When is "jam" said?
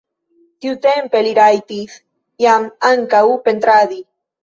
2.49-2.69